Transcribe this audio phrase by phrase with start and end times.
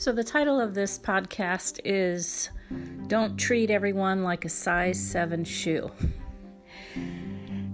[0.00, 2.48] So, the title of this podcast is
[3.06, 5.90] Don't Treat Everyone Like a Size 7 Shoe.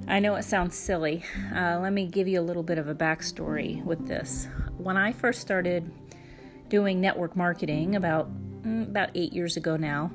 [0.09, 1.23] I know it sounds silly.
[1.55, 4.49] Uh, let me give you a little bit of a backstory with this.
[4.77, 5.89] When I first started
[6.69, 8.29] doing network marketing about
[8.63, 10.11] mm, about eight years ago now,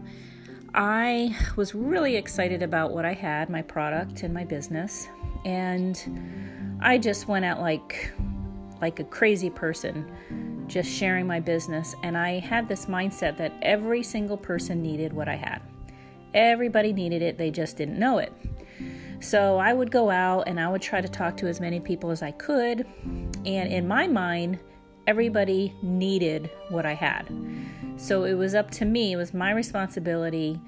[0.75, 5.07] I was really excited about what I had, my product and my business,
[5.46, 8.12] and I just went out like
[8.81, 11.95] like a crazy person just sharing my business.
[12.03, 15.62] And I had this mindset that every single person needed what I had.
[16.34, 18.31] Everybody needed it, they just didn't know it.
[19.20, 22.09] So I would go out and I would try to talk to as many people
[22.09, 22.88] as I could.
[23.45, 24.59] And in my mind,
[25.05, 27.27] everybody needed what I had.
[27.98, 30.59] So it was up to me, it was my responsibility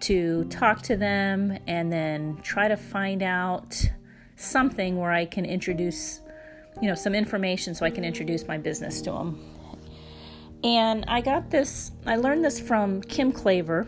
[0.00, 3.90] to talk to them and then try to find out
[4.36, 6.20] something where I can introduce
[6.80, 9.40] you know, some information so I can introduce my business to them.
[10.62, 13.86] And I got this, I learned this from Kim Klaver.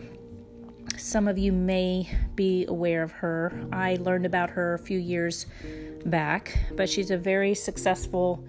[0.97, 3.67] Some of you may be aware of her.
[3.71, 5.47] I learned about her a few years
[6.05, 8.45] back, but she's a very successful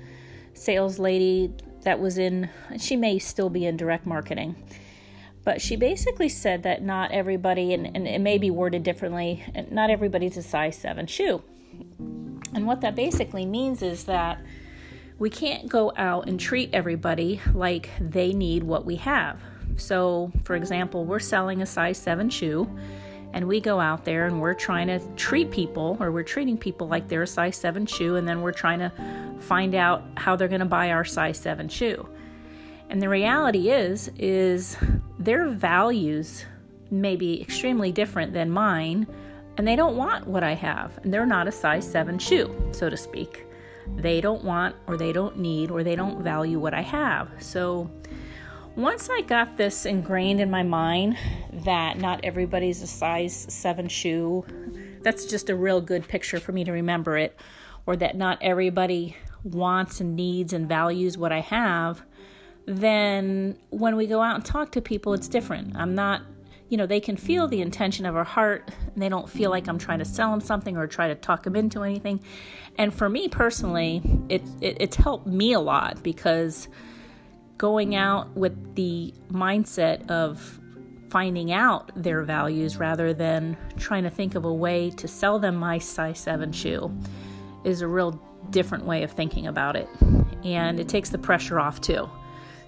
[0.54, 4.56] sales lady that was in, she may still be in direct marketing.
[5.44, 9.88] But she basically said that not everybody, and, and it may be worded differently, not
[9.88, 11.42] everybody's a size 7 shoe.
[12.54, 14.40] And what that basically means is that
[15.18, 19.40] we can't go out and treat everybody like they need what we have.
[19.76, 22.68] So, for example, we're selling a size 7 shoe
[23.32, 26.88] and we go out there and we're trying to treat people or we're treating people
[26.88, 28.92] like they're a size 7 shoe and then we're trying to
[29.40, 32.08] find out how they're going to buy our size 7 shoe.
[32.88, 34.76] And the reality is is
[35.18, 36.44] their values
[36.90, 39.06] may be extremely different than mine
[39.58, 42.88] and they don't want what I have, and they're not a size 7 shoe, so
[42.88, 43.44] to speak.
[43.96, 47.28] They don't want, or they don't need, or they don't value what I have.
[47.40, 47.90] So,
[48.76, 51.18] once I got this ingrained in my mind
[51.64, 54.44] that not everybody's a size 7 shoe,
[55.02, 57.36] that's just a real good picture for me to remember it,
[57.84, 62.02] or that not everybody wants and needs and values what I have,
[62.66, 65.74] then when we go out and talk to people, it's different.
[65.74, 66.22] I'm not
[66.68, 67.62] you know, they can feel the mm.
[67.62, 68.70] intention of our heart.
[68.94, 71.42] And they don't feel like I'm trying to sell them something or try to talk
[71.42, 72.20] them into anything.
[72.76, 76.68] And for me personally, it, it it's helped me a lot because
[77.56, 80.60] going out with the mindset of
[81.10, 85.56] finding out their values rather than trying to think of a way to sell them
[85.56, 86.94] my size 7 shoe
[87.64, 88.20] is a real
[88.50, 89.88] different way of thinking about it.
[90.44, 92.08] And it takes the pressure off too.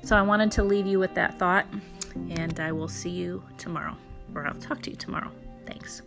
[0.02, 1.66] So I wanted to leave you with that thought
[2.14, 3.96] and I will see you tomorrow,
[4.34, 5.30] or I'll talk to you tomorrow.
[5.66, 6.02] Thanks.